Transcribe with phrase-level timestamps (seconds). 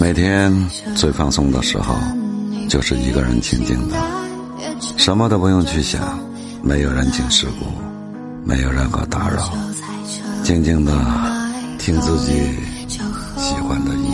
[0.00, 0.52] 每天
[0.94, 1.94] 最放松的时候
[2.68, 3.96] 就是一个人静静的。
[4.96, 6.18] 什么都不用去想
[6.62, 7.66] 没有人情世故
[8.44, 9.52] 没有任何打扰
[10.42, 10.92] 静静的
[11.78, 12.32] 听自己
[13.36, 14.05] 喜欢的音